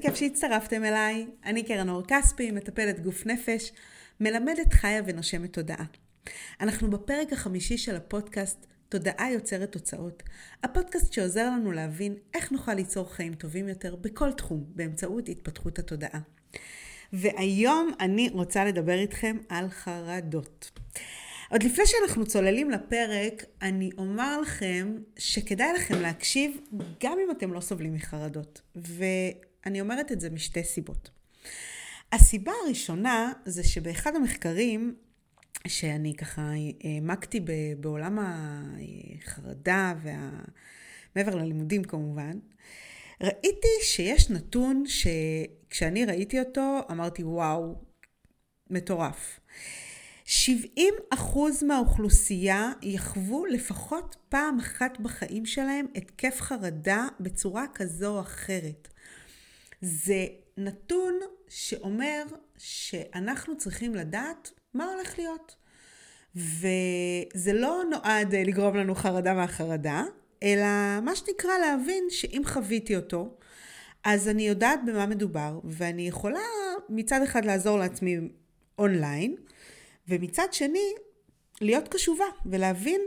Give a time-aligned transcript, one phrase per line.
[0.00, 1.26] כיף שהצטרפתם אליי.
[1.44, 3.72] אני קרן אור כספי, מטפלת גוף נפש,
[4.20, 5.84] מלמדת חיה ונושמת תודעה.
[6.60, 10.22] אנחנו בפרק החמישי של הפודקאסט תודעה יוצרת תוצאות.
[10.62, 16.20] הפודקאסט שעוזר לנו להבין איך נוכל ליצור חיים טובים יותר בכל תחום באמצעות התפתחות התודעה.
[17.12, 20.70] והיום אני רוצה לדבר איתכם על חרדות.
[21.50, 26.60] עוד לפני שאנחנו צוללים לפרק, אני אומר לכם שכדאי לכם להקשיב
[27.04, 28.60] גם אם אתם לא סובלים מחרדות.
[29.64, 31.10] ואני אומרת את זה משתי סיבות.
[32.12, 34.94] הסיבה הראשונה זה שבאחד המחקרים
[35.66, 36.50] שאני ככה
[36.84, 37.40] העמקתי
[37.80, 40.30] בעולם החרדה, וה...
[41.16, 42.38] מעבר ללימודים כמובן,
[43.22, 47.74] ראיתי שיש נתון שכשאני ראיתי אותו אמרתי וואו,
[48.70, 49.40] מטורף.
[50.24, 58.88] 70 אחוז מהאוכלוסייה יחוו לפחות פעם אחת בחיים שלהם התקף חרדה בצורה כזו או אחרת.
[59.80, 62.24] זה נתון שאומר
[62.58, 65.56] שאנחנו צריכים לדעת מה הולך להיות.
[66.34, 70.04] וזה לא נועד לגרום לנו חרדה מהחרדה,
[70.42, 73.38] אלא מה שנקרא להבין שאם חוויתי אותו,
[74.04, 76.40] אז אני יודעת במה מדובר, ואני יכולה
[76.88, 78.18] מצד אחד לעזור לעצמי
[78.78, 79.36] אונליין,
[80.08, 80.92] ומצד שני,
[81.60, 83.00] להיות קשובה ולהבין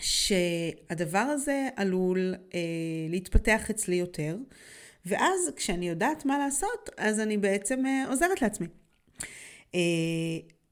[0.00, 2.60] שהדבר הזה עלול אה,
[3.08, 4.36] להתפתח אצלי יותר,
[5.08, 8.66] ואז כשאני יודעת מה לעשות, אז אני בעצם אה, עוזרת לעצמי.
[9.74, 9.80] אה,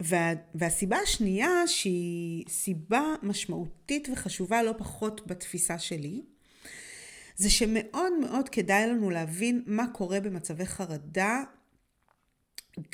[0.00, 6.22] וה, והסיבה השנייה, שהיא סיבה משמעותית וחשובה לא פחות בתפיסה שלי,
[7.36, 11.42] זה שמאוד מאוד כדאי לנו להבין מה קורה במצבי חרדה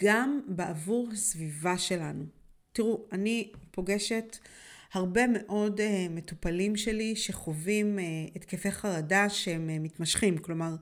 [0.05, 2.25] גם בעבור הסביבה שלנו.
[2.73, 4.37] תראו, אני פוגשת
[4.93, 8.03] הרבה מאוד uh, מטופלים שלי שחווים uh,
[8.37, 10.75] התקפי חרדה שהם uh, מתמשכים, כלומר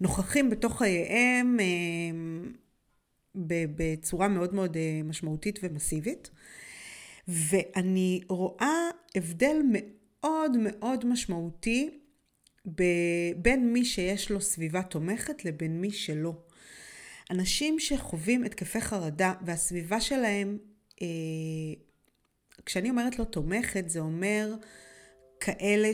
[0.00, 2.48] נוכחים בתוך חייהם uh,
[3.76, 6.30] בצורה מאוד מאוד uh, משמעותית ומסיבית.
[7.28, 11.90] ואני רואה הבדל מאוד מאוד משמעותי
[13.36, 16.32] בין מי שיש לו סביבה תומכת לבין מי שלא.
[17.30, 20.58] אנשים שחווים התקפי חרדה והסביבה שלהם,
[21.02, 21.06] אה,
[22.66, 24.54] כשאני אומרת לא תומכת, זה אומר
[25.40, 25.90] כאלה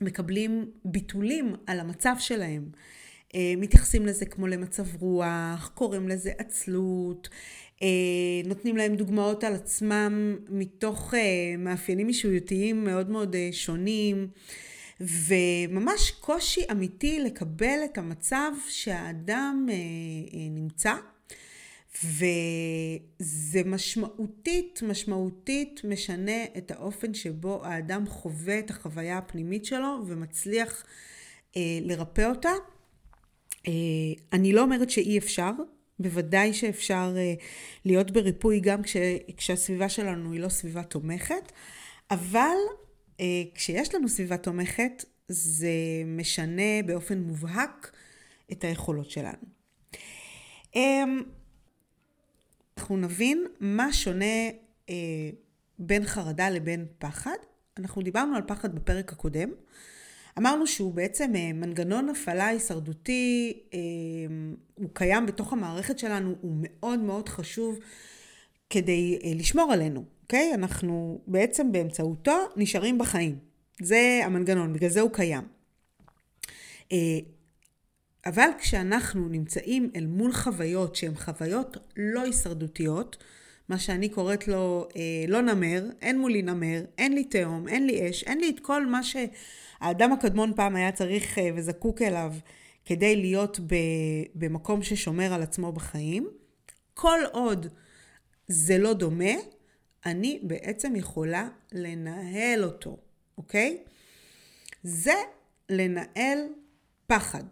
[0.00, 2.70] שמקבלים ביטולים על המצב שלהם.
[3.34, 7.28] אה, מתייחסים לזה כמו למצב רוח, קוראים לזה עצלות,
[7.82, 7.88] אה,
[8.44, 14.28] נותנים להם דוגמאות על עצמם מתוך אה, מאפיינים אישיותיים מאוד מאוד שונים.
[15.00, 19.68] וממש קושי אמיתי לקבל את המצב שהאדם
[20.50, 20.94] נמצא.
[22.04, 30.84] וזה משמעותית, משמעותית משנה את האופן שבו האדם חווה את החוויה הפנימית שלו ומצליח
[31.56, 32.52] אה, לרפא אותה.
[33.68, 33.72] אה,
[34.32, 35.50] אני לא אומרת שאי אפשר,
[35.98, 37.34] בוודאי שאפשר אה,
[37.84, 38.96] להיות בריפוי גם כש,
[39.36, 41.52] כשהסביבה שלנו היא לא סביבה תומכת,
[42.10, 42.56] אבל
[43.20, 45.70] אה, כשיש לנו סביבה תומכת, זה
[46.06, 47.96] משנה באופן מובהק
[48.52, 49.60] את היכולות שלנו.
[50.76, 51.22] אמ,
[52.80, 54.48] אנחנו נבין מה שונה
[54.90, 54.94] אה,
[55.78, 57.36] בין חרדה לבין פחד.
[57.78, 59.50] אנחנו דיברנו על פחד בפרק הקודם.
[60.38, 63.52] אמרנו שהוא בעצם אה, מנגנון הפעלה הישרדותי,
[64.74, 67.78] הוא קיים בתוך המערכת שלנו, הוא מאוד מאוד חשוב
[68.70, 70.04] כדי לשמור עלינו.
[70.22, 70.54] אוקיי?
[70.54, 73.38] אנחנו בעצם באמצעותו נשארים בחיים.
[73.82, 75.44] זה המנגנון, בגלל זה הוא קיים.
[78.26, 83.16] אבל כשאנחנו נמצאים אל מול חוויות שהן חוויות לא הישרדותיות,
[83.68, 88.10] מה שאני קוראת לו אה, לא נמר, אין מולי נמר, אין לי תהום, אין לי
[88.10, 92.34] אש, אין לי את כל מה שהאדם הקדמון פעם היה צריך אה, וזקוק אליו
[92.84, 93.60] כדי להיות
[94.34, 96.28] במקום ששומר על עצמו בחיים.
[96.94, 97.66] כל עוד
[98.48, 99.34] זה לא דומה,
[100.06, 102.96] אני בעצם יכולה לנהל אותו,
[103.38, 103.78] אוקיי?
[104.82, 105.14] זה
[105.68, 106.38] לנהל
[107.06, 107.44] פחד.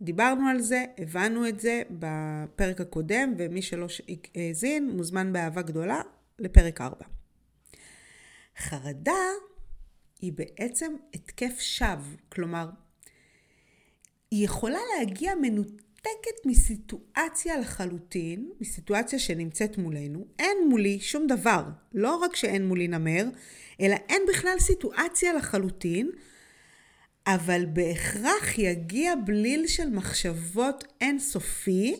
[0.00, 3.86] דיברנו על זה, הבנו את זה בפרק הקודם, ומי שלא
[4.34, 6.02] האזין מוזמן באהבה גדולה
[6.38, 7.04] לפרק 4.
[8.58, 9.12] חרדה
[10.20, 12.68] היא בעצם התקף שווא, כלומר,
[14.30, 20.26] היא יכולה להגיע מנותקת מסיטואציה לחלוטין, מסיטואציה שנמצאת מולנו.
[20.38, 21.64] אין מולי שום דבר,
[21.94, 23.24] לא רק שאין מולי נמר,
[23.80, 26.10] אלא אין בכלל סיטואציה לחלוטין,
[27.26, 31.96] אבל בהכרח יגיע בליל של מחשבות אינסופי,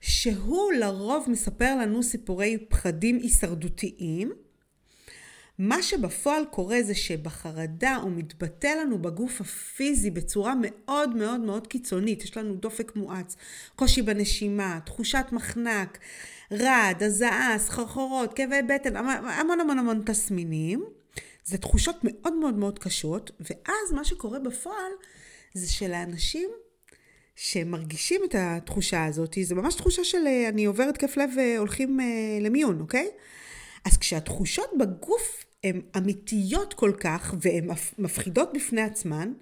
[0.00, 4.32] שהוא לרוב מספר לנו סיפורי פחדים הישרדותיים,
[5.58, 12.24] מה שבפועל קורה זה שבחרדה הוא מתבטא לנו בגוף הפיזי בצורה מאוד מאוד מאוד קיצונית.
[12.24, 13.36] יש לנו דופק מואץ,
[13.76, 15.98] קושי בנשימה, תחושת מחנק,
[16.52, 20.84] רעד, הזעה, סחרחורות, כאבי בטן, המון המון המון תסמינים.
[21.46, 24.92] זה תחושות מאוד מאוד מאוד קשות, ואז מה שקורה בפועל
[25.54, 26.50] זה שלאנשים
[27.36, 31.98] שמרגישים את התחושה הזאת, זה ממש תחושה של אני עוברת התקף לב והולכים
[32.40, 33.08] למיון, אוקיי?
[33.84, 37.68] אז כשהתחושות בגוף הן אמיתיות כל כך והן
[37.98, 39.32] מפחידות בפני עצמן,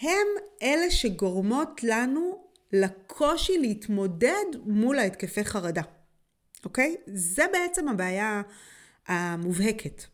[0.00, 0.26] הם
[0.62, 5.82] אלה שגורמות לנו לקושי להתמודד מול ההתקפי חרדה,
[6.64, 6.96] אוקיי?
[7.06, 8.42] זה בעצם הבעיה
[9.06, 10.04] המובהקת.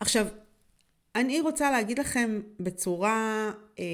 [0.00, 0.26] עכשיו,
[1.14, 3.84] אני רוצה להגיד לכם בצורה אה,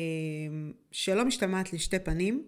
[0.90, 2.42] שלא משתמעת לשתי פנים,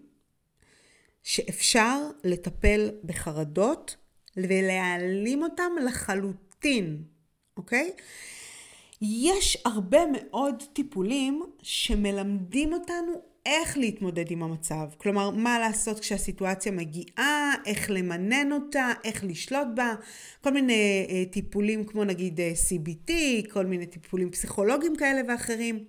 [1.23, 3.95] שאפשר לטפל בחרדות
[4.37, 7.03] ולהעלים אותם לחלוטין,
[7.57, 7.91] אוקיי?
[9.01, 14.89] יש הרבה מאוד טיפולים שמלמדים אותנו איך להתמודד עם המצב.
[14.97, 19.93] כלומר, מה לעשות כשהסיטואציה מגיעה, איך למנן אותה, איך לשלוט בה,
[20.41, 23.11] כל מיני אה, טיפולים כמו נגיד אה, CBT,
[23.53, 25.83] כל מיני טיפולים פסיכולוגיים כאלה ואחרים.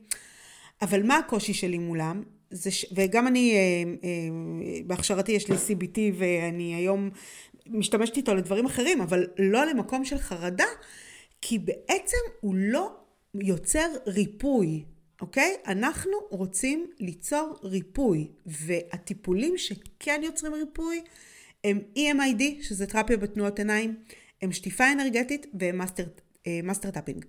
[0.83, 2.23] אבל מה הקושי שלי מולם?
[2.51, 2.87] זה ש...
[2.95, 3.59] וגם אני, אה,
[4.05, 4.29] אה,
[4.87, 7.11] בהכשרתי יש לי CBT ואני היום
[7.67, 10.65] משתמשת איתו לדברים אחרים, אבל לא למקום של חרדה,
[11.43, 12.91] כי בעצם הוא לא
[13.35, 14.85] יוצר ריפוי,
[15.21, 15.57] אוקיי?
[15.67, 21.01] אנחנו רוצים ליצור ריפוי, והטיפולים שכן יוצרים ריפוי
[21.65, 23.97] הם EMDR, שזה תרפיה בתנועות עיניים,
[24.43, 26.07] הם שטיפה אנרגטית והם master,
[26.47, 27.25] אה, master tapping.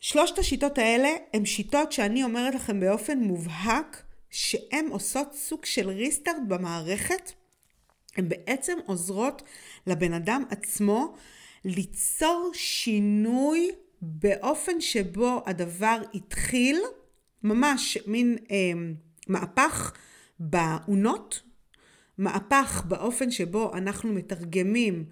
[0.00, 6.42] שלושת השיטות האלה הן שיטות שאני אומרת לכם באופן מובהק שהן עושות סוג של restart
[6.48, 7.32] במערכת
[8.16, 9.42] הן בעצם עוזרות
[9.86, 11.14] לבן אדם עצמו
[11.64, 13.70] ליצור שינוי
[14.04, 16.80] באופן שבו הדבר התחיל,
[17.42, 18.56] ממש מין אה,
[19.28, 19.92] מהפך
[20.38, 21.42] באונות,
[22.18, 25.04] מהפך באופן שבו אנחנו מתרגמים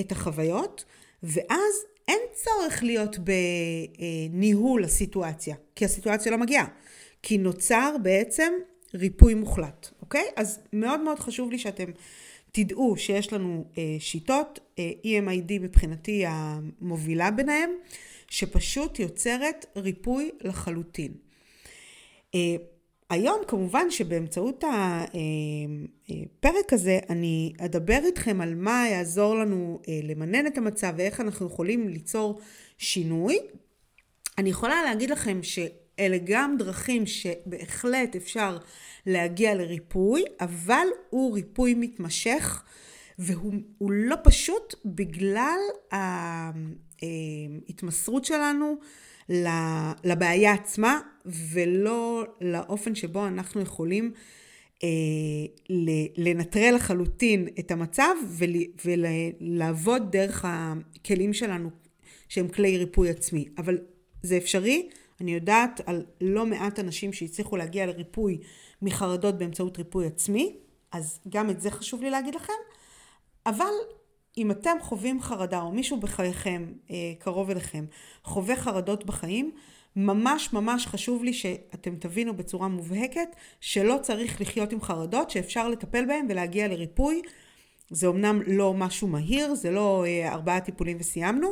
[0.00, 0.84] את החוויות,
[1.22, 1.74] ואז
[2.08, 6.66] אין צורך להיות בניהול הסיטואציה, כי הסיטואציה לא מגיעה,
[7.22, 8.52] כי נוצר בעצם
[8.94, 10.24] ריפוי מוחלט, אוקיי?
[10.36, 11.90] אז מאוד מאוד חשוב לי שאתם
[12.52, 17.70] תדעו שיש לנו אה, שיטות, אה, EMID מבחינתי המובילה ביניהם,
[18.28, 21.12] שפשוט יוצרת ריפוי לחלוטין.
[22.34, 22.56] אה,
[23.10, 30.94] היום כמובן שבאמצעות הפרק הזה אני אדבר איתכם על מה יעזור לנו למנן את המצב
[30.96, 32.40] ואיך אנחנו יכולים ליצור
[32.78, 33.38] שינוי.
[34.38, 38.58] אני יכולה להגיד לכם שאלה גם דרכים שבהחלט אפשר
[39.06, 42.62] להגיע לריפוי, אבל הוא ריפוי מתמשך
[43.18, 45.58] והוא לא פשוט בגלל
[47.02, 48.76] ההתמסרות שלנו
[50.04, 54.12] לבעיה עצמה ולא לאופן שבו אנחנו יכולים
[54.84, 54.88] אה,
[56.16, 58.14] לנטרל לחלוטין את המצב
[58.84, 61.70] ולעבוד דרך הכלים שלנו
[62.28, 63.48] שהם כלי ריפוי עצמי.
[63.58, 63.78] אבל
[64.22, 64.88] זה אפשרי,
[65.20, 68.38] אני יודעת על לא מעט אנשים שהצליחו להגיע לריפוי
[68.82, 70.56] מחרדות באמצעות ריפוי עצמי,
[70.92, 72.52] אז גם את זה חשוב לי להגיד לכם.
[73.46, 73.72] אבל
[74.38, 77.84] אם אתם חווים חרדה או מישהו בחייכם אה, קרוב אליכם
[78.24, 79.50] חווה חרדות בחיים,
[79.96, 86.04] ממש ממש חשוב לי שאתם תבינו בצורה מובהקת שלא צריך לחיות עם חרדות, שאפשר לטפל
[86.04, 87.22] בהם ולהגיע לריפוי.
[87.90, 91.48] זה אמנם לא משהו מהיר, זה לא אה, ארבעה טיפולים וסיימנו,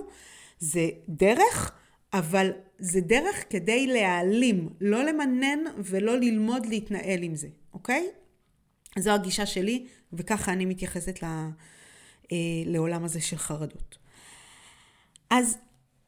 [0.58, 1.72] זה דרך.
[2.12, 8.06] אבל זה דרך כדי להעלים, לא למנן ולא ללמוד להתנהל עם זה, אוקיי?
[8.98, 11.26] זו הגישה שלי, וככה אני מתייחסת ל,
[12.32, 13.98] אה, לעולם הזה של חרדות.
[15.30, 15.58] אז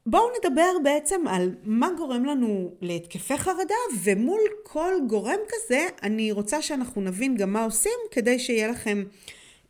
[0.06, 6.62] בואו נדבר בעצם על מה גורם לנו להתקפי חרדה, ומול כל גורם כזה, אני רוצה
[6.62, 9.04] שאנחנו נבין גם מה עושים, כדי שיהיה לכם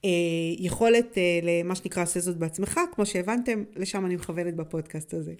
[0.04, 0.10] אה,
[0.58, 5.32] יכולת אה, למה שנקרא עשה זאת בעצמך, כמו שהבנתם, לשם אני מכוונת בפודקאסט הזה.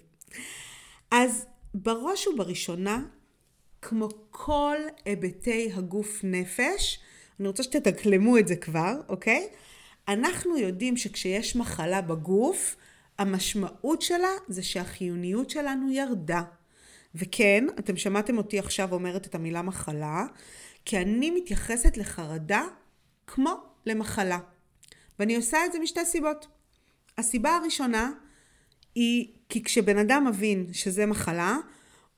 [1.11, 3.03] אז בראש ובראשונה,
[3.81, 6.99] כמו כל היבטי הגוף נפש,
[7.39, 9.47] אני רוצה שתתקלמו את זה כבר, אוקיי?
[10.09, 12.75] אנחנו יודעים שכשיש מחלה בגוף,
[13.17, 16.41] המשמעות שלה זה שהחיוניות שלנו ירדה.
[17.15, 20.25] וכן, אתם שמעתם אותי עכשיו אומרת את המילה מחלה,
[20.85, 22.63] כי אני מתייחסת לחרדה
[23.27, 24.39] כמו למחלה.
[25.19, 26.47] ואני עושה את זה משתי סיבות.
[27.17, 28.11] הסיבה הראשונה
[28.95, 31.57] היא כי כשבן אדם מבין שזה מחלה,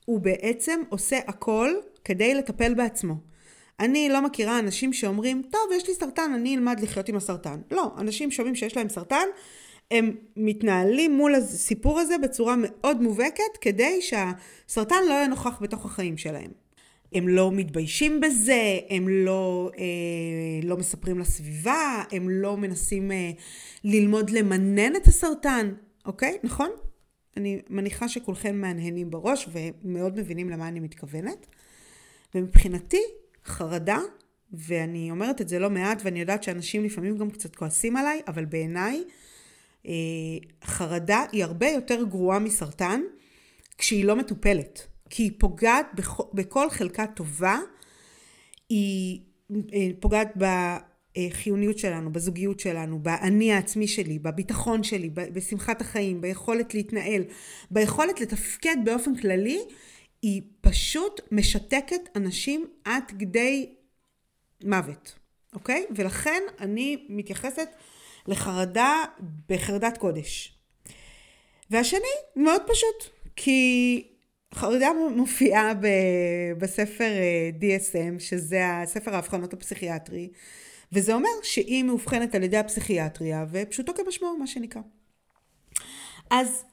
[0.05, 1.69] הוא בעצם עושה הכל
[2.03, 3.30] כדי לטפל בעצמו.
[3.79, 7.61] אני לא מכירה אנשים שאומרים, טוב, יש לי סרטן, אני אלמד לחיות עם הסרטן.
[7.71, 9.25] לא, אנשים שומעים שיש להם סרטן,
[9.91, 16.17] הם מתנהלים מול הסיפור הזה בצורה מאוד מובהקת כדי שהסרטן לא יהיה נוכח בתוך החיים
[16.17, 16.51] שלהם.
[17.13, 23.31] הם לא מתביישים בזה, הם לא, אה, לא מספרים לסביבה, הם לא מנסים אה,
[23.83, 25.73] ללמוד למנן את הסרטן,
[26.05, 26.37] אוקיי?
[26.43, 26.69] נכון?
[27.37, 31.47] אני מניחה שכולכם מהנהנים בראש ומאוד מבינים למה אני מתכוונת.
[32.35, 33.01] ומבחינתי,
[33.45, 33.99] חרדה,
[34.53, 38.45] ואני אומרת את זה לא מעט, ואני יודעת שאנשים לפעמים גם קצת כועסים עליי, אבל
[38.45, 39.03] בעיניי,
[39.87, 39.91] אה,
[40.63, 43.01] חרדה היא הרבה יותר גרועה מסרטן
[43.77, 44.87] כשהיא לא מטופלת.
[45.09, 45.87] כי היא פוגעת
[46.33, 47.59] בכל חלקה טובה,
[48.69, 49.19] היא
[49.73, 50.37] אה, פוגעת
[51.17, 57.23] בחיוניות שלנו, בזוגיות שלנו, באני העצמי שלי, בביטחון שלי, בשמחת החיים, ביכולת להתנהל,
[57.71, 59.59] ביכולת לתפקד באופן כללי,
[60.21, 63.75] היא פשוט משתקת אנשים עד כדי
[64.63, 65.15] מוות,
[65.53, 65.85] אוקיי?
[65.95, 67.69] ולכן אני מתייחסת
[68.27, 69.03] לחרדה
[69.49, 70.57] בחרדת קודש.
[71.69, 71.99] והשני,
[72.35, 74.07] מאוד פשוט, כי
[74.53, 75.73] חרדה מופיעה
[76.57, 80.29] בספר אה, DSM, שזה הספר האבחנות הפסיכיאטרי,
[80.91, 84.81] וזה אומר שהיא מאובחנת על ידי הפסיכיאטריה, ופשוטו כמשמעו, מה שנקרא.
[86.31, 86.65] אז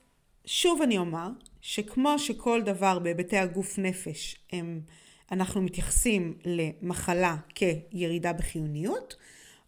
[0.45, 1.29] שוב אני אומר,
[1.69, 4.81] שכמו שכל דבר בהיבטי הגוף נפש, הם,
[5.33, 9.17] אנחנו מתייחסים למחלה כירידה בחיוניות,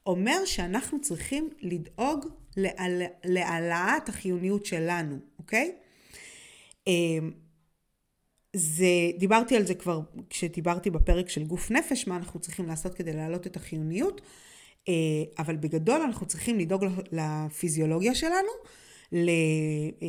[0.07, 2.27] אומר שאנחנו צריכים לדאוג
[3.25, 5.73] להעלאת החיוניות שלנו, אוקיי?
[6.87, 7.31] אמ,
[8.57, 13.13] זה, דיברתי על זה כבר כשדיברתי בפרק של גוף נפש, מה אנחנו צריכים לעשות כדי
[13.13, 14.21] להעלות את החיוניות,
[14.89, 14.95] אה,
[15.39, 18.53] אבל בגדול אנחנו צריכים לדאוג לפיזיולוגיה שלנו,
[19.13, 19.29] ל...
[20.03, 20.07] אה,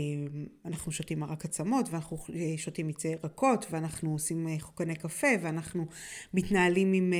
[0.65, 5.85] אנחנו שותים מרק עצמות, ואנחנו אה, שותים מיצי ירקות, ואנחנו עושים חוקני קפה, ואנחנו
[6.33, 7.13] מתנהלים עם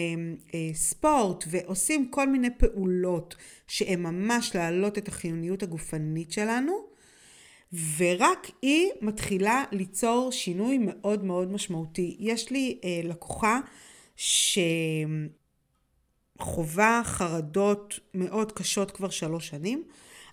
[0.73, 3.35] ספורט, ועושים כל מיני פעולות
[3.67, 6.91] שהן ממש להעלות את החיוניות הגופנית שלנו.
[7.97, 12.17] ורק היא מתחילה ליצור שינוי מאוד מאוד משמעותי.
[12.19, 13.59] יש לי אה, לקוחה
[16.39, 19.83] שחווה חרדות מאוד קשות כבר שלוש שנים.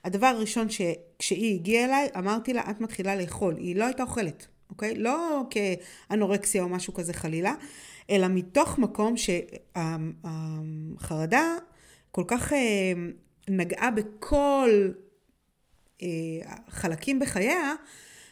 [0.05, 3.57] הדבר הראשון שכשהיא הגיעה אליי, אמרתי לה, את מתחילה לאכול.
[3.57, 4.95] היא לא הייתה אוכלת, אוקיי?
[4.95, 7.55] לא כאנורקסיה או משהו כזה חלילה,
[8.11, 9.15] אלא מתוך מקום
[10.17, 11.55] שהחרדה
[12.11, 12.93] כל כך אה,
[13.49, 14.91] נגעה בכל
[16.03, 16.09] אה,
[16.69, 17.75] חלקים בחייה,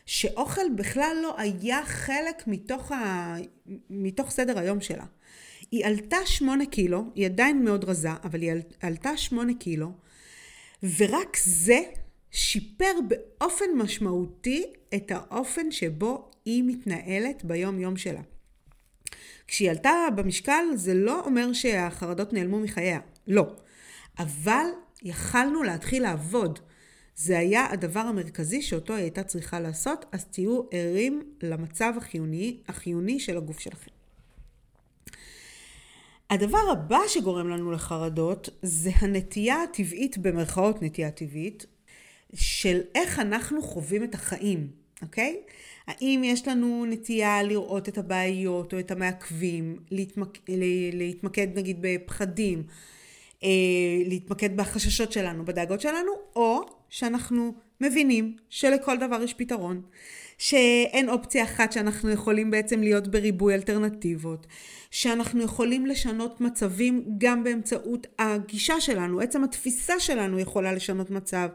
[0.06, 3.34] שאוכל בכלל לא היה חלק מתוך, ה...
[3.90, 5.04] מתוך סדר היום שלה.
[5.70, 9.92] היא עלתה שמונה קילו, היא עדיין מאוד רזה, אבל היא עלתה שמונה קילו,
[10.82, 11.78] ורק זה
[12.30, 18.20] שיפר באופן משמעותי את האופן שבו היא מתנהלת ביום יום שלה.
[19.46, 23.46] כשהיא עלתה במשקל זה לא אומר שהחרדות נעלמו מחייה, לא.
[24.18, 24.66] אבל
[25.02, 26.58] יכלנו להתחיל לעבוד.
[27.16, 33.20] זה היה הדבר המרכזי שאותו היא הייתה צריכה לעשות, אז תהיו ערים למצב החיוני, החיוני
[33.20, 33.95] של הגוף שלכם.
[36.30, 41.66] הדבר הבא שגורם לנו לחרדות זה הנטייה הטבעית, במרכאות נטייה טבעית,
[42.34, 44.68] של איך אנחנו חווים את החיים,
[45.02, 45.40] אוקיי?
[45.86, 50.38] האם יש לנו נטייה לראות את הבעיות או את המעכבים, להתמק...
[50.92, 52.62] להתמקד נגיד בפחדים,
[53.42, 53.48] אה,
[54.06, 59.82] להתמקד בחששות שלנו, בדאגות שלנו, או שאנחנו מבינים שלכל דבר יש פתרון,
[60.38, 64.46] שאין אופציה אחת שאנחנו יכולים בעצם להיות בריבוי אלטרנטיבות,
[64.90, 71.48] שאנחנו יכולים לשנות מצבים גם באמצעות הגישה שלנו, עצם התפיסה שלנו יכולה לשנות מצב.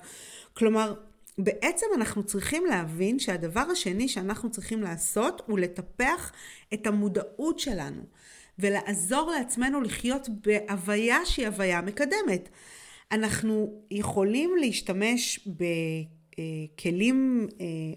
[0.53, 0.93] כלומר,
[1.37, 6.31] בעצם אנחנו צריכים להבין שהדבר השני שאנחנו צריכים לעשות הוא לטפח
[6.73, 8.01] את המודעות שלנו
[8.59, 12.49] ולעזור לעצמנו לחיות בהוויה שהיא הוויה מקדמת.
[13.11, 16.45] אנחנו יכולים להשתמש בכלים, אה,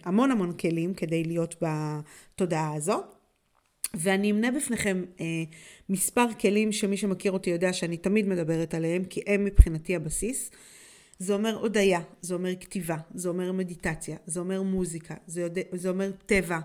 [0.04, 3.02] המון המון כלים כדי להיות בתודעה הזו.
[3.94, 5.26] ואני אמנה בפניכם אה,
[5.88, 10.50] מספר כלים שמי שמכיר אותי יודע שאני תמיד מדברת עליהם, כי הם מבחינתי הבסיס.
[11.18, 15.88] זה אומר הודיה, זה אומר כתיבה, זה אומר מדיטציה, זה אומר מוזיקה, זה, יודע, זה
[15.88, 16.58] אומר טבע.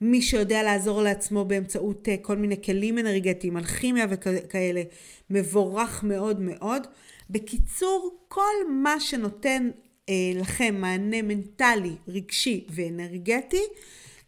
[0.00, 4.82] מי שיודע לעזור לעצמו באמצעות אה, כל מיני כלים אנרגטיים, אלכימיה וכאלה,
[5.30, 6.86] מבורך מאוד מאוד.
[7.30, 9.87] בקיצור, כל מה שנותן אה,
[10.34, 13.62] לכם מענה מנטלי, רגשי ואנרגטי,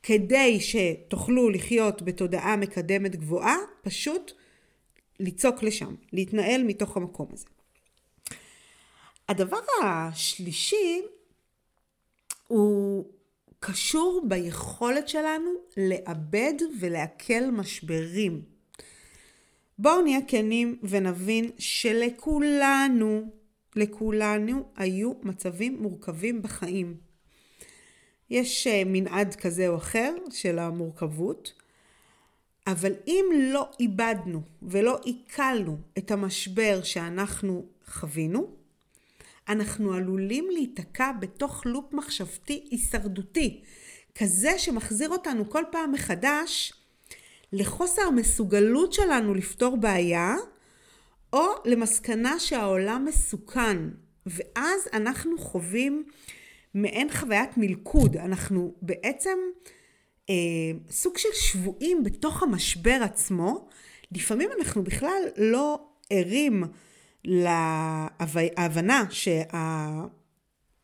[0.03, 4.33] כדי שתוכלו לחיות בתודעה מקדמת גבוהה, פשוט
[5.21, 7.47] לצעוק לשם, להתנהל מתוך המקום הזה.
[9.29, 11.03] הדבר השלישי
[12.47, 13.05] הוא
[13.61, 18.43] קשור ביכולת שלנו לאבד ולעכל משברים.
[19.79, 23.40] בואו נהיה כנים ונבין שלכולנו
[23.77, 26.97] לכולנו היו מצבים מורכבים בחיים.
[28.31, 31.53] יש אה, מנעד כזה או אחר של המורכבות,
[32.67, 38.47] אבל אם לא איבדנו ולא עיכלנו את המשבר שאנחנו חווינו,
[39.49, 43.61] אנחנו עלולים להיתקע בתוך לופ מחשבתי הישרדותי,
[44.15, 46.73] כזה שמחזיר אותנו כל פעם מחדש
[47.53, 50.37] לחוסר המסוגלות שלנו לפתור בעיה,
[51.33, 53.77] או למסקנה שהעולם מסוכן,
[54.27, 56.05] ואז אנחנו חווים
[56.75, 58.17] מעין חוויית מלכוד.
[58.17, 59.39] אנחנו בעצם
[60.31, 60.35] אה,
[60.91, 63.69] סוג של שבויים בתוך המשבר עצמו.
[64.13, 66.65] לפעמים אנחנו בכלל לא ערים
[67.25, 69.05] להבנה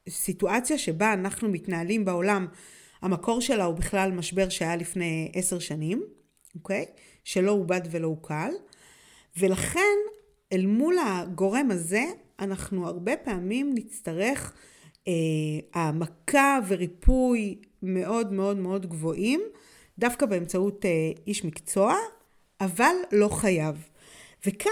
[0.06, 2.46] שהסיטואציה שבה אנחנו מתנהלים בעולם,
[3.02, 6.02] המקור שלה הוא בכלל משבר שהיה לפני עשר שנים,
[6.54, 6.84] אוקיי?
[7.24, 8.50] שלא עובד ולא עוקל.
[9.36, 9.96] ולכן,
[10.52, 12.04] אל מול הגורם הזה,
[12.38, 14.54] אנחנו הרבה פעמים נצטרך
[15.08, 15.12] אה,
[15.74, 19.40] העמקה וריפוי מאוד מאוד מאוד גבוהים,
[19.98, 20.90] דווקא באמצעות אה,
[21.26, 21.94] איש מקצוע,
[22.60, 23.88] אבל לא חייב.
[24.46, 24.70] וכאן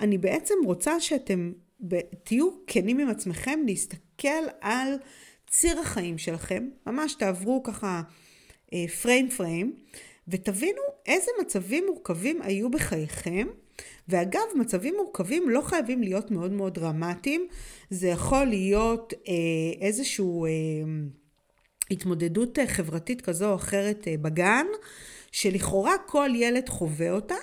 [0.00, 1.52] אני בעצם רוצה שאתם
[2.24, 4.94] תהיו כנים עם עצמכם להסתכל על
[5.50, 8.02] ציר החיים שלכם, ממש תעברו ככה
[9.02, 9.76] פריים אה, פריים,
[10.28, 13.48] ותבינו איזה מצבים מורכבים היו בחייכם.
[14.08, 17.46] ואגב, מצבים מורכבים לא חייבים להיות מאוד מאוד דרמטיים,
[17.90, 20.50] זה יכול להיות אה, איזשהו אה,
[21.90, 24.66] התמודדות חברתית כזו או אחרת אה, בגן,
[25.32, 27.34] שלכאורה כל ילד חווה אותה,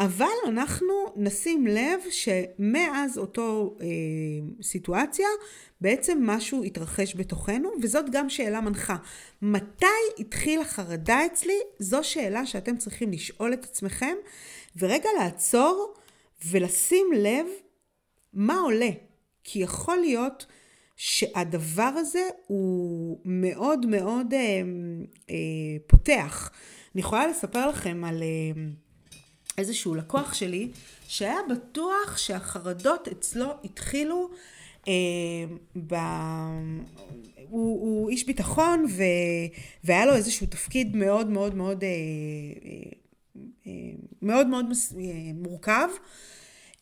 [0.00, 3.86] אבל אנחנו נשים לב שמאז אותו אה,
[4.62, 5.26] סיטואציה
[5.80, 8.96] בעצם משהו התרחש בתוכנו וזאת גם שאלה מנחה.
[9.42, 9.86] מתי
[10.18, 11.58] התחילה חרדה אצלי?
[11.78, 14.14] זו שאלה שאתם צריכים לשאול את עצמכם
[14.78, 15.94] ורגע לעצור
[16.46, 17.46] ולשים לב
[18.32, 18.90] מה עולה.
[19.44, 20.46] כי יכול להיות
[20.96, 24.38] שהדבר הזה הוא מאוד מאוד אה,
[25.30, 25.34] אה,
[25.86, 26.50] פותח.
[26.94, 28.22] אני יכולה לספר לכם על...
[28.22, 28.62] אה,
[29.58, 30.68] איזשהו לקוח שלי,
[31.08, 34.30] שהיה בטוח שהחרדות אצלו התחילו,
[34.88, 34.92] אה,
[35.86, 35.94] ב...
[37.48, 39.02] הוא, הוא איש ביטחון ו...
[39.84, 42.90] והיה לו איזשהו תפקיד מאוד מאוד מאוד אה, אה,
[44.22, 45.88] מאוד מאוד אה, מורכב.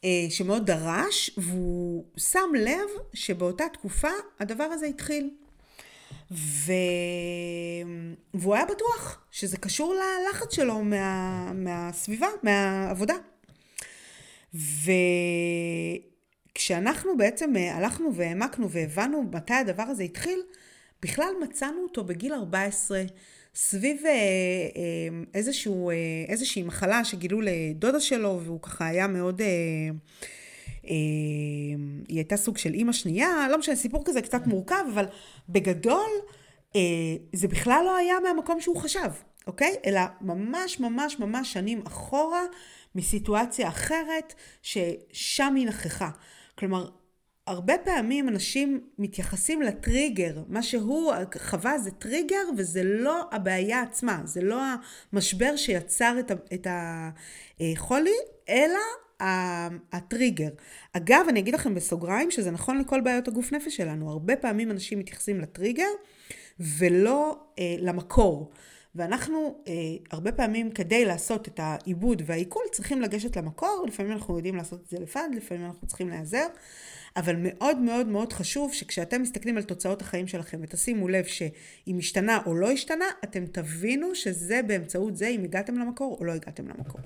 [0.04, 5.30] אה, שמאוד דרש, והוא שם לב שבאותה תקופה הדבר הזה התחיל.
[6.30, 6.72] ו...
[8.34, 11.52] והוא היה בטוח שזה קשור ללחץ שלו מה...
[11.52, 13.14] מהסביבה, מהעבודה.
[16.54, 20.40] וכשאנחנו בעצם אה, הלכנו והעמקנו והבנו מתי הדבר הזה התחיל,
[21.02, 23.02] בכלל מצאנו אותו בגיל 14
[23.56, 25.90] סביב אה, אה, איזשהו,
[26.28, 29.42] איזושהי מחלה שגילו לדודה שלו והוא ככה היה מאוד...
[32.08, 35.04] היא הייתה סוג של אימא שנייה, לא משנה, סיפור כזה קצת מורכב, אבל
[35.48, 36.10] בגדול
[36.76, 36.80] אה,
[37.32, 39.10] זה בכלל לא היה מהמקום שהוא חשב,
[39.46, 39.76] אוקיי?
[39.86, 42.42] אלא ממש ממש ממש שנים אחורה
[42.94, 46.10] מסיטואציה אחרת ששם היא נכחה.
[46.58, 46.88] כלומר,
[47.46, 54.42] הרבה פעמים אנשים מתייחסים לטריגר, מה שהוא חווה זה טריגר וזה לא הבעיה עצמה, זה
[54.42, 54.61] לא
[55.12, 56.16] המשבר שיצר
[56.54, 58.16] את החולי,
[58.48, 58.78] אלא
[59.92, 60.48] הטריגר.
[60.92, 64.11] אגב, אני אגיד לכם בסוגריים שזה נכון לכל בעיות הגוף נפש שלנו.
[64.11, 65.88] הרבה פעמים אנשים מתייחסים לטריגר
[66.61, 68.52] ולא אה, למקור.
[68.96, 69.72] ואנחנו אה,
[70.11, 74.87] הרבה פעמים כדי לעשות את העיבוד והעיכול צריכים לגשת למקור, לפעמים אנחנו יודעים לעשות את
[74.88, 76.46] זה לבד, לפעמים אנחנו צריכים להיעזר,
[77.16, 82.38] אבל מאוד מאוד מאוד חשוב שכשאתם מסתכלים על תוצאות החיים שלכם ותשימו לב שהיא משתנה
[82.46, 87.00] או לא השתנה, אתם תבינו שזה באמצעות זה אם הגעתם למקור או לא הגעתם למקור.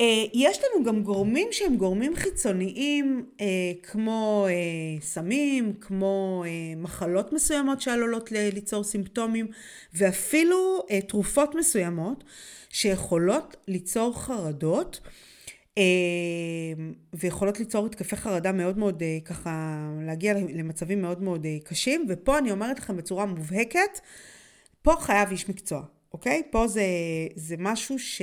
[0.00, 3.46] אה, יש לנו גם גורמים שהם גורמים חיצוניים, אה,
[3.82, 6.44] כמו אה, סמים, כמו
[6.76, 9.46] מחלות מסוימות שעלולות ליצור סימפטומים,
[9.94, 12.24] ואפילו תרופות מסוימות
[12.68, 15.00] שיכולות ליצור חרדות.
[17.14, 22.78] ויכולות ליצור התקפי חרדה מאוד מאוד ככה, להגיע למצבים מאוד מאוד קשים, ופה אני אומרת
[22.78, 24.00] לכם בצורה מובהקת,
[24.82, 26.42] פה חייב איש מקצוע, אוקיי?
[26.50, 26.82] פה זה,
[27.34, 28.22] זה משהו ש...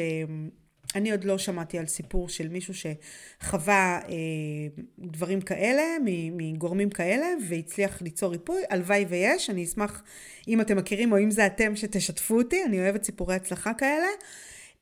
[0.96, 5.84] אני עוד לא שמעתי על סיפור של מישהו שחווה אה, דברים כאלה,
[6.32, 8.62] מגורמים כאלה, והצליח ליצור ריפוי.
[8.70, 10.04] הלוואי ויש, אני אשמח
[10.48, 14.08] אם אתם מכירים או אם זה אתם שתשתפו אותי, אני אוהבת סיפורי הצלחה כאלה.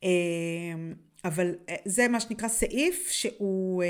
[0.04, 0.08] אה,
[1.24, 3.88] אבל אה, זה מה שנקרא סעיף שהוא אה,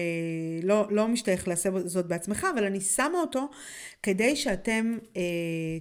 [0.62, 3.48] לא, לא משתייך לעשות זאת בעצמך, אבל אני שמה אותו
[4.02, 5.22] כדי שאתם אה,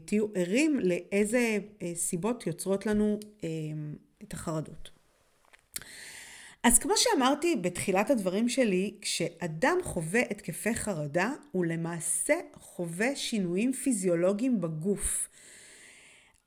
[0.06, 3.50] תהיו ערים לאיזה אה, סיבות יוצרות לנו אה,
[4.24, 4.99] את החרדות.
[6.64, 14.62] אז כמו שאמרתי בתחילת הדברים שלי, כשאדם חווה התקפי חרדה, הוא למעשה חווה שינויים פיזיולוגיים
[14.62, 15.30] בגוף.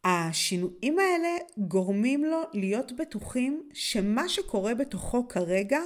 [0.05, 5.81] השינויים האלה גורמים לו להיות בטוחים שמה שקורה בתוכו כרגע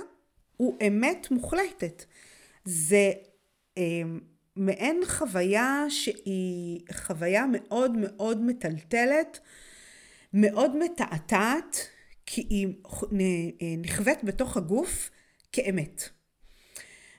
[0.56, 2.04] הוא אמת מוחלטת.
[2.64, 3.12] זה
[3.78, 3.82] אה,
[4.56, 9.40] מעין חוויה שהיא חוויה מאוד מאוד מטלטלת,
[10.32, 11.88] מאוד מתעתעת,
[12.26, 15.10] כי היא נכווית בתוך הגוף
[15.52, 16.08] כאמת.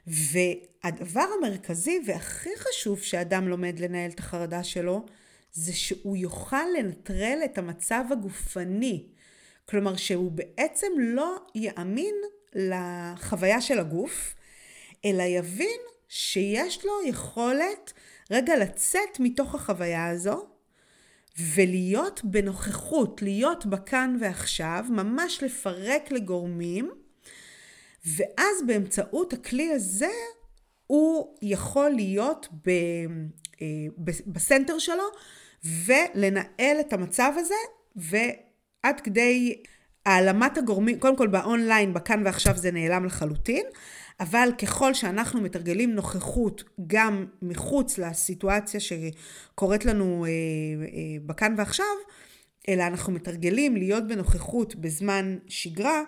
[0.08, 5.06] והדבר המרכזי והכי חשוב שאדם לומד לנהל את החרדה שלו,
[5.52, 9.08] זה שהוא יוכל לנטרל את המצב הגופני.
[9.66, 12.16] כלומר שהוא בעצם לא יאמין
[12.56, 14.36] לחוויה של הגוף,
[15.06, 17.94] אלא יבין שיש לו יכולת
[18.32, 20.48] רגע לצאת מתוך החוויה הזו
[21.40, 26.92] ולהיות בנוכחות, להיות בכאן ועכשיו, ממש לפרק לגורמים,
[28.06, 30.10] ואז באמצעות הכלי הזה
[30.88, 32.70] הוא יכול להיות ב,
[33.62, 33.68] אה,
[34.28, 35.04] בסנטר שלו
[35.86, 37.56] ולנהל את המצב הזה,
[37.96, 39.64] ועד כדי
[40.06, 43.66] העלמת הגורמים, קודם כל באונליין, בכאן ועכשיו זה נעלם לחלוטין,
[44.20, 51.86] אבל ככל שאנחנו מתרגלים נוכחות גם מחוץ לסיטואציה שקורית לנו אה, אה, בכאן ועכשיו,
[52.70, 56.02] אלא אנחנו מתרגלים להיות בנוכחות בזמן שגרה,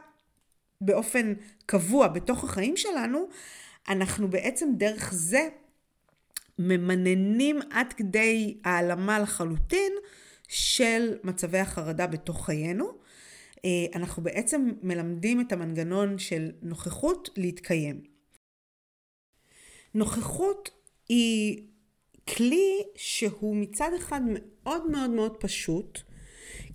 [0.81, 1.33] באופן
[1.65, 3.27] קבוע בתוך החיים שלנו,
[3.89, 5.49] אנחנו בעצם דרך זה
[6.59, 9.93] ממננים עד כדי העלמה לחלוטין
[10.47, 13.08] של מצבי החרדה בתוך חיינו.
[13.65, 18.01] אה, אנחנו בעצם מלמדים את המנגנון של נוכחות להתקיים.
[19.93, 20.69] נוכחות
[21.09, 21.67] היא
[22.27, 25.99] כלי שהוא מצד אחד מאוד מאוד מאוד פשוט,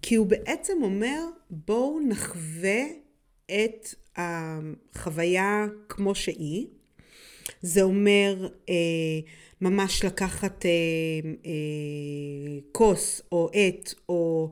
[0.03, 1.21] כי הוא בעצם אומר
[1.51, 2.83] בואו נחווה
[3.47, 6.67] את החוויה כמו שהיא.
[7.63, 8.75] זה אומר אה,
[9.61, 10.71] ממש לקחת אה,
[11.47, 14.51] אה, כוס או עט או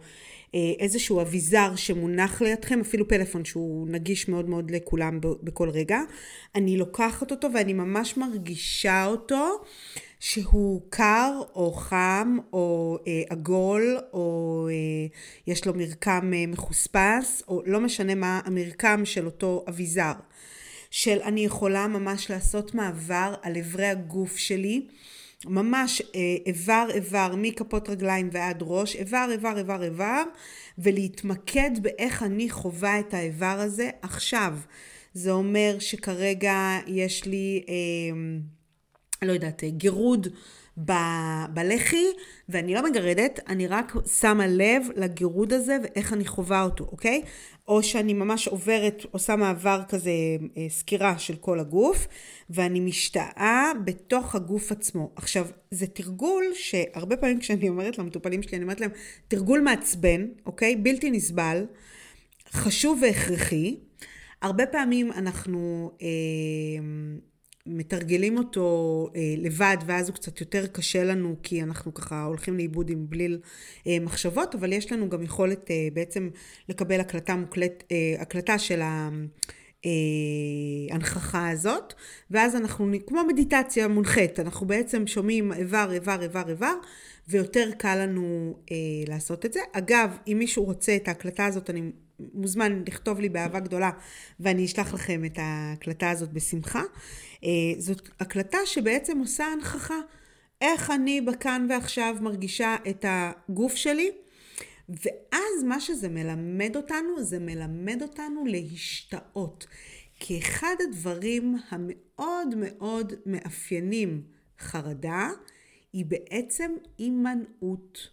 [0.78, 6.00] איזשהו אביזר שמונח לידכם, אפילו פלאפון שהוא נגיש מאוד מאוד לכולם בכל רגע.
[6.54, 9.58] אני לוקחת אותו ואני ממש מרגישה אותו.
[10.22, 15.06] שהוא קר או חם או אה, עגול או אה,
[15.46, 20.12] יש לו מרקם אה, מחוספס או לא משנה מה המרקם של אותו אביזר.
[20.92, 24.86] של אני יכולה ממש לעשות מעבר על אברי הגוף שלי
[25.44, 30.22] ממש אה, איבר איבר מכפות רגליים ועד ראש, איבר איבר איבר איבר,
[30.78, 34.58] ולהתמקד באיך אני חווה את האיבר הזה עכשיו.
[35.14, 40.28] זה אומר שכרגע יש לי, אה, לא יודעת, גירוד
[40.76, 42.06] ב- בלחי,
[42.48, 47.22] ואני לא מגרדת, אני רק שמה לב לגירוד הזה ואיך אני חווה אותו, אוקיי?
[47.68, 50.10] או שאני ממש עוברת, עושה מעבר כזה,
[50.56, 52.06] אה, סקירה של כל הגוף,
[52.50, 55.10] ואני משתאה בתוך הגוף עצמו.
[55.16, 58.90] עכשיו, זה תרגול שהרבה פעמים כשאני אומרת למטופלים שלי, אני אומרת להם,
[59.28, 60.76] תרגול מעצבן, אוקיי?
[60.76, 61.66] בלתי נסבל,
[62.52, 63.76] חשוב והכרחי.
[64.42, 66.08] הרבה פעמים אנחנו אה,
[67.66, 72.90] מתרגלים אותו אה, לבד, ואז הוא קצת יותר קשה לנו, כי אנחנו ככה הולכים לאיבוד
[72.90, 73.40] עם בליל
[73.86, 76.30] אה, מחשבות, אבל יש לנו גם יכולת אה, בעצם
[76.68, 78.80] לקבל הקלטה מוקלט, אה, הקלטה של
[80.90, 81.94] ההנכחה אה, הזאת,
[82.30, 86.74] ואז אנחנו, כמו מדיטציה מונחית, אנחנו בעצם שומעים איבר, איבר, איבר, איבר,
[87.28, 88.76] ויותר קל לנו אה,
[89.08, 89.60] לעשות את זה.
[89.72, 91.90] אגב, אם מישהו רוצה את ההקלטה הזאת, אני
[92.34, 93.90] מוזמן לכתוב לי באהבה גדולה,
[94.40, 96.82] ואני אשלח לכם את ההקלטה הזאת בשמחה.
[97.44, 99.98] אה, זאת הקלטה שבעצם עושה הנכחה.
[100.60, 104.10] איך אני בכאן ועכשיו מרגישה את הגוף שלי.
[104.88, 109.66] ואז מה שזה מלמד אותנו, זה מלמד אותנו להשתאות.
[110.20, 114.22] כי אחד הדברים המאוד מאוד מאפיינים
[114.58, 115.30] חרדה,
[115.92, 118.08] היא בעצם הימנעות,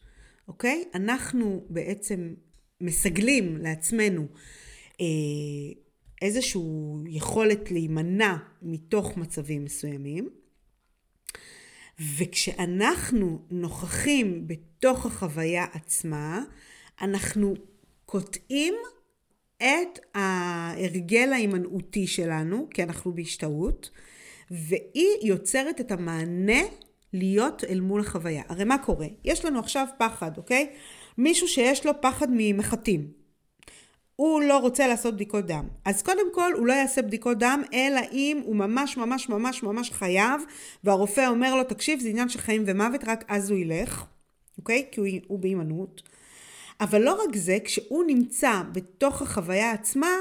[0.47, 0.83] אוקיי?
[0.95, 2.33] אנחנו בעצם
[2.81, 4.27] מסגלים לעצמנו
[5.01, 5.05] אה,
[6.21, 6.61] איזושהי
[7.07, 10.29] יכולת להימנע מתוך מצבים מסוימים,
[12.17, 16.43] וכשאנחנו נוכחים בתוך החוויה עצמה,
[17.01, 17.53] אנחנו
[18.05, 18.73] קוטעים
[19.57, 23.89] את ההרגל ההימנעותי שלנו, כי אנחנו בהשתאות,
[24.51, 26.61] והיא יוצרת את המענה
[27.13, 28.43] להיות אל מול החוויה.
[28.49, 29.07] הרי מה קורה?
[29.23, 30.69] יש לנו עכשיו פחד, אוקיי?
[31.17, 33.19] מישהו שיש לו פחד ממחטים.
[34.15, 35.67] הוא לא רוצה לעשות בדיקות דם.
[35.85, 39.91] אז קודם כל הוא לא יעשה בדיקות דם, אלא אם הוא ממש ממש ממש ממש
[39.91, 40.41] חייב,
[40.83, 44.05] והרופא אומר לו, תקשיב, זה עניין של חיים ומוות, רק אז הוא ילך,
[44.57, 44.85] אוקיי?
[44.91, 46.01] כי הוא, הוא בהימנעות.
[46.81, 50.11] אבל לא רק זה, כשהוא נמצא בתוך החוויה עצמה,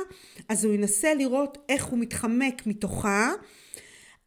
[0.48, 3.32] אז הוא ינסה לראות איך הוא מתחמק מתוכה,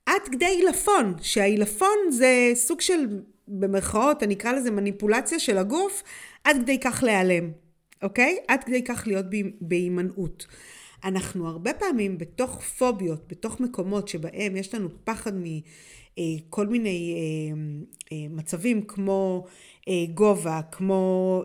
[0.06, 3.06] עד כדי עילפון, שהעילפון זה סוג של,
[3.48, 6.04] במרכאות, אני אקרא לזה מניפולציה של הגוף,
[6.44, 7.52] עד כדי כך להיעלם,
[8.04, 8.38] אוקיי?
[8.48, 9.26] עד כדי כך להיות
[9.62, 10.48] בהימנעות.
[11.04, 17.62] אנחנו הרבה פעמים בתוך פוביות, בתוך מקומות שבהם יש לנו פחד מכל אה, מיני אה,
[18.12, 19.46] אה, מצבים כמו
[20.14, 21.44] גובה, כמו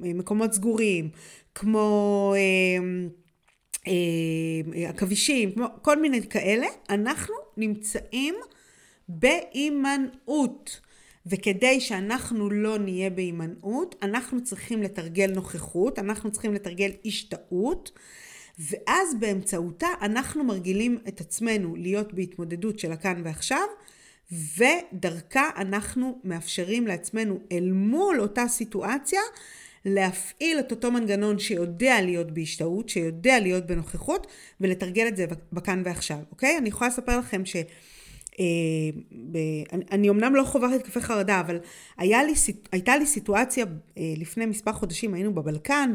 [0.00, 1.08] מקומות סגורים,
[1.54, 2.34] כמו
[4.88, 8.34] עכבישים, כמו כל מיני כאלה, אנחנו נמצאים
[9.08, 10.80] בהימנעות.
[11.26, 17.90] וכדי שאנחנו לא נהיה בהימנעות, אנחנו צריכים לתרגל נוכחות, אנחנו צריכים לתרגל השתאות,
[18.58, 23.66] ואז באמצעותה אנחנו מרגילים את עצמנו להיות בהתמודדות של הכאן ועכשיו,
[24.32, 29.20] ודרכה אנחנו מאפשרים לעצמנו אל מול אותה סיטואציה
[29.84, 34.26] להפעיל את אותו מנגנון שיודע להיות בהשתאות, שיודע להיות בנוכחות,
[34.60, 36.58] ולתרגל את זה בכאן ועכשיו, אוקיי?
[36.58, 37.56] אני יכולה לספר לכם ש...
[38.40, 41.58] אה, אני אמנם לא חווה התקפי חרדה, אבל
[41.98, 42.32] לי,
[42.72, 43.64] הייתה לי סיטואציה
[43.98, 45.92] אה, לפני מספר חודשים, היינו בבלקן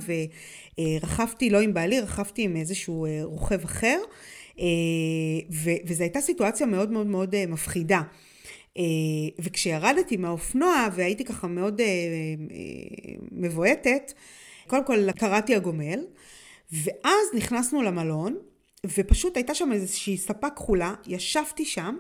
[0.78, 3.98] ורכבתי, לא עם בעלי, רכבתי עם איזשהו אה, רוכב אחר,
[5.86, 8.02] וזו הייתה סיטואציה מאוד מאוד מאוד מפחידה.
[9.40, 11.82] וכשירדתי מהאופנוע והייתי ככה מאוד
[13.32, 14.14] מבועטת,
[14.68, 16.00] קודם כל קראתי הגומל,
[16.72, 18.38] ואז נכנסנו למלון,
[18.98, 21.98] ופשוט הייתה שם איזושהי ספה כחולה, ישבתי שם,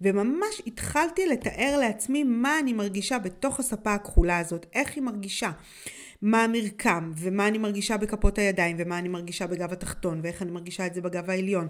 [0.00, 5.50] וממש התחלתי לתאר לעצמי מה אני מרגישה בתוך הספה הכחולה הזאת, איך היא מרגישה.
[6.22, 10.86] מה המרקם, ומה אני מרגישה בכפות הידיים, ומה אני מרגישה בגב התחתון, ואיך אני מרגישה
[10.86, 11.68] את זה בגב העליון,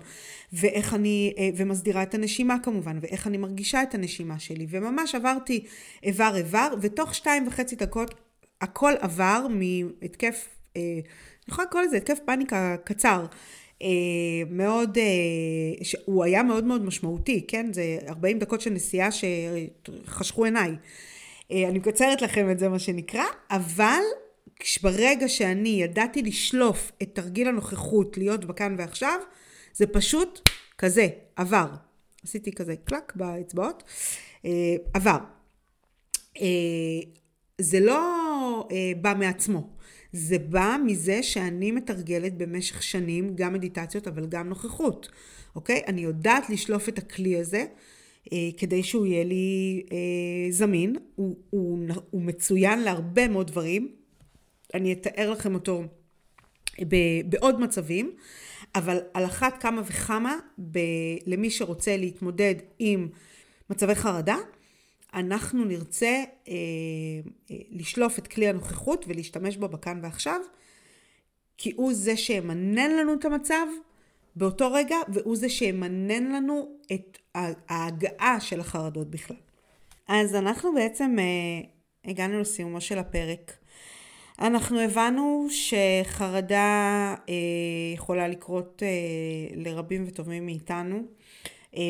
[0.52, 5.64] ואיך אני, אה, ומסדירה את הנשימה כמובן, ואיך אני מרגישה את הנשימה שלי, וממש עברתי
[6.02, 8.14] איבר איבר, ותוך שתיים וחצי דקות
[8.60, 13.26] הכל עבר מהתקף, אה, אני יכולה לקרוא לזה התקף פאניקה קצר,
[13.82, 13.88] אה,
[14.50, 14.98] מאוד,
[16.04, 17.72] הוא היה מאוד מאוד משמעותי, כן?
[17.72, 20.70] זה 40 דקות של נסיעה שחשכו עיניי.
[21.50, 24.00] אני מקצרת לכם את זה מה שנקרא, אבל
[24.82, 29.20] ברגע שאני ידעתי לשלוף את תרגיל הנוכחות להיות בכאן ועכשיו,
[29.74, 31.66] זה פשוט כזה, עבר.
[32.24, 33.82] עשיתי כזה קלק באצבעות,
[34.94, 35.18] עבר.
[37.60, 38.68] זה לא
[39.00, 39.78] בא מעצמו.
[40.12, 45.08] זה בא מזה שאני מתרגלת במשך שנים גם מדיטציות אבל גם נוכחות,
[45.56, 45.82] אוקיי?
[45.86, 47.64] אני יודעת לשלוף את הכלי הזה
[48.32, 49.96] אה, כדי שהוא יהיה לי אה,
[50.50, 51.78] זמין, הוא, הוא,
[52.10, 53.88] הוא מצוין להרבה מאוד דברים,
[54.74, 55.82] אני אתאר לכם אותו
[56.88, 58.16] ב, בעוד מצבים,
[58.74, 60.36] אבל על אחת כמה וכמה
[60.70, 60.78] ב,
[61.26, 63.08] למי שרוצה להתמודד עם
[63.70, 64.36] מצבי חרדה,
[65.14, 66.06] אנחנו נרצה
[66.48, 66.54] אה,
[67.50, 70.40] אה, לשלוף את כלי הנוכחות ולהשתמש בו בכאן ועכשיו,
[71.58, 73.66] כי הוא זה שימנן לנו את המצב
[74.36, 77.18] באותו רגע, והוא זה שימנן לנו את
[77.68, 79.36] ההגעה של החרדות בכלל.
[80.08, 81.68] אז אנחנו בעצם אה,
[82.10, 83.52] הגענו לסיומו של הפרק.
[84.40, 87.34] אנחנו הבנו שחרדה אה,
[87.94, 91.02] יכולה לקרות אה, לרבים וטובים מאיתנו,
[91.76, 91.82] אה,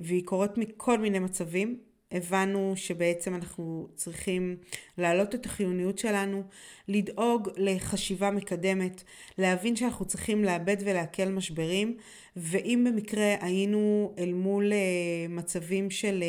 [0.00, 1.78] והיא קורית מכל מיני מצבים.
[2.12, 4.56] הבנו שבעצם אנחנו צריכים
[4.98, 6.42] להעלות את החיוניות שלנו,
[6.88, 9.02] לדאוג לחשיבה מקדמת,
[9.38, 11.96] להבין שאנחנו צריכים לאבד ולעכל משברים,
[12.36, 14.78] ואם במקרה היינו אל מול אה,
[15.28, 16.22] מצבים של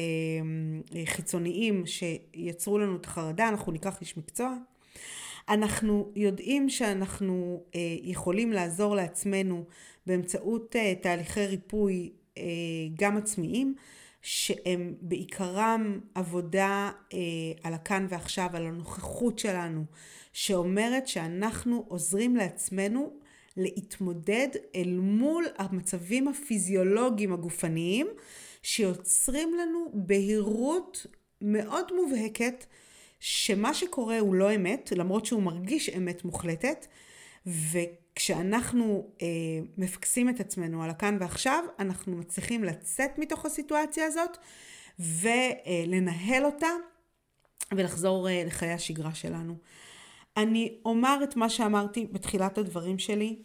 [0.95, 4.55] אה, חיצוניים שיצרו לנו את החרדה, אנחנו ניקח איש מקצוע.
[5.51, 9.65] אנחנו יודעים שאנחנו אה, יכולים לעזור לעצמנו
[10.05, 12.11] באמצעות תהליכי ריפוי
[12.95, 13.75] גם עצמיים.
[14.21, 17.19] שהם בעיקרם עבודה אה,
[17.63, 19.85] על הכאן ועכשיו, על הנוכחות שלנו,
[20.33, 23.13] שאומרת שאנחנו עוזרים לעצמנו
[23.57, 28.07] להתמודד אל מול המצבים הפיזיולוגיים הגופניים,
[28.63, 31.05] שיוצרים לנו בהירות
[31.41, 32.65] מאוד מובהקת
[33.23, 36.87] שמה שקורה הוא לא אמת, למרות שהוא מרגיש אמת מוחלטת,
[37.47, 37.77] ו...
[38.15, 39.27] כשאנחנו אה,
[39.77, 44.37] מפקסים את עצמנו על הכאן ועכשיו, אנחנו מצליחים לצאת מתוך הסיטואציה הזאת
[44.99, 46.67] ולנהל אותה
[47.71, 49.55] ולחזור אה, לחיי השגרה שלנו.
[50.37, 53.35] אני אומר את מה שאמרתי בתחילת הדברים שלי.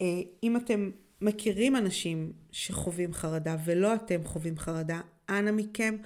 [0.00, 0.06] אה,
[0.42, 5.96] אם אתם מכירים אנשים שחווים חרדה ולא אתם חווים חרדה, אנא מכם,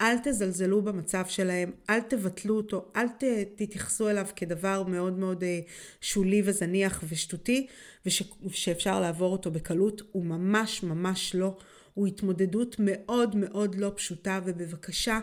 [0.00, 3.24] אל תזלזלו במצב שלהם, אל תבטלו אותו, אל ת,
[3.56, 5.60] תתייחסו אליו כדבר מאוד מאוד אה,
[6.00, 7.66] שולי וזניח ושטותי,
[8.46, 11.56] ושאפשר לעבור אותו בקלות, הוא ממש ממש לא.
[11.94, 15.20] הוא התמודדות מאוד מאוד לא פשוטה, ובבקשה,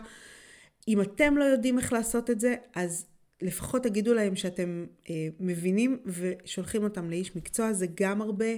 [0.88, 3.06] אם אתם לא יודעים איך לעשות את זה, אז
[3.42, 8.52] לפחות תגידו להם שאתם אה, מבינים ושולחים אותם לאיש מקצוע, זה גם הרבה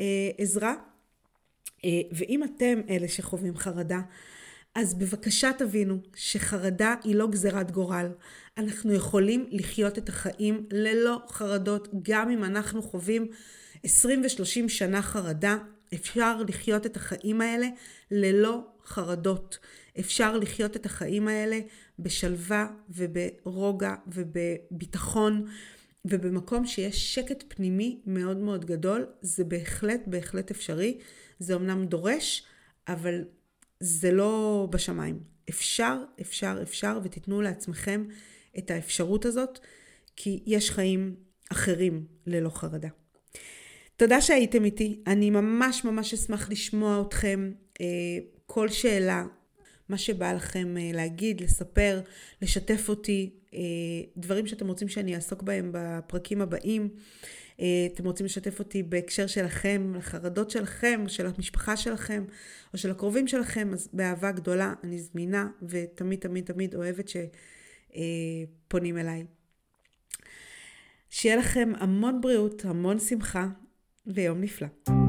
[0.00, 0.74] אה, עזרה.
[1.84, 4.00] אה, ואם אתם אלה שחווים חרדה,
[4.74, 8.08] אז בבקשה תבינו שחרדה היא לא גזירת גורל.
[8.58, 13.28] אנחנו יכולים לחיות את החיים ללא חרדות, גם אם אנחנו חווים
[13.82, 15.56] 20 ו-30 שנה חרדה,
[15.94, 17.66] אפשר לחיות את החיים האלה
[18.10, 19.58] ללא חרדות.
[20.00, 21.60] אפשר לחיות את החיים האלה
[21.98, 25.46] בשלווה וברוגע ובביטחון
[26.04, 29.06] ובמקום שיש שקט פנימי מאוד מאוד גדול.
[29.20, 30.98] זה בהחלט בהחלט אפשרי.
[31.38, 32.46] זה אמנם דורש,
[32.88, 33.24] אבל
[33.84, 35.18] זה לא בשמיים.
[35.48, 38.04] אפשר, אפשר, אפשר, ותיתנו לעצמכם
[38.58, 39.58] את האפשרות הזאת,
[40.16, 41.14] כי יש חיים
[41.52, 42.88] אחרים ללא חרדה.
[43.96, 47.52] תודה שהייתם איתי, אני ממש ממש אשמח לשמוע אתכם.
[47.80, 47.86] אה,
[48.46, 49.24] כל שאלה,
[49.88, 52.00] מה שבא לכם אה, להגיד, לספר,
[52.42, 53.60] לשתף אותי, אה,
[54.16, 56.88] דברים שאתם רוצים שאני אעסוק בהם בפרקים הבאים.
[57.94, 62.24] אתם רוצים לשתף אותי בהקשר שלכם, לחרדות שלכם, של המשפחה שלכם,
[62.72, 67.10] או של הקרובים שלכם, אז באהבה גדולה אני זמינה, ותמיד תמיד תמיד אוהבת
[68.68, 69.24] שפונים אליי.
[71.10, 73.48] שיהיה לכם המון בריאות, המון שמחה,
[74.06, 75.03] ויום נפלא.